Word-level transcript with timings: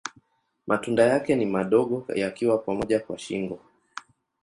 Matunda 0.67 1.03
yake 1.03 1.35
ni 1.35 1.45
madogo 1.45 2.05
yakiwa 2.15 2.57
pamoja 2.57 2.99
kwa 2.99 3.17
shingo. 3.17 3.59